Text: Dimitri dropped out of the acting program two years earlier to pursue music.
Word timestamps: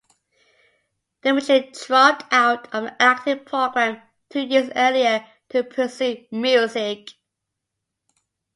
Dimitri 1.21 1.69
dropped 1.85 2.33
out 2.33 2.73
of 2.73 2.85
the 2.85 2.99
acting 2.99 3.45
program 3.45 4.01
two 4.31 4.39
years 4.39 4.71
earlier 4.75 5.23
to 5.49 5.63
pursue 5.63 6.25
music. 6.31 7.09